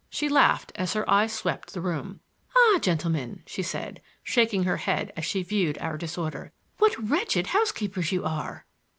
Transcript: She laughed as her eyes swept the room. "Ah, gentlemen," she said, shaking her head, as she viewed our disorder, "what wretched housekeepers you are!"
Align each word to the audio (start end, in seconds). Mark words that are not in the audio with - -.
She 0.09 0.29
laughed 0.29 0.71
as 0.73 0.93
her 0.93 1.07
eyes 1.07 1.31
swept 1.31 1.75
the 1.75 1.79
room. 1.79 2.21
"Ah, 2.57 2.79
gentlemen," 2.81 3.43
she 3.45 3.61
said, 3.61 4.01
shaking 4.23 4.63
her 4.63 4.77
head, 4.77 5.13
as 5.15 5.25
she 5.25 5.43
viewed 5.43 5.77
our 5.77 5.95
disorder, 5.95 6.51
"what 6.79 6.95
wretched 7.07 7.45
housekeepers 7.45 8.11
you 8.11 8.25
are!" 8.25 8.65